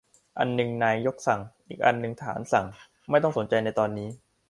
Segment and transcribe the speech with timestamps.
[0.39, 2.65] อันนึงนายกสั่ง อีกอันทหารสั่ง
[3.09, 4.09] ไม่ต้องสนใจในตอนนี้